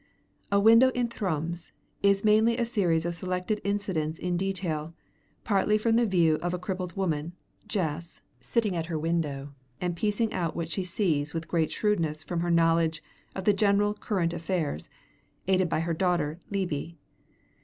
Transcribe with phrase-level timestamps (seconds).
[0.51, 4.95] 'A Window in Thrums' is mainly a series of selected incidents in detail,
[5.43, 7.33] partly from the point of view of a crippled woman
[7.67, 12.39] ("Jess"), sitting at her window and piecing out what she sees with great shrewdness from
[12.39, 13.03] her knowledge
[13.35, 14.89] of the general current of affairs,
[15.47, 16.95] aided by her daughter "Leeby."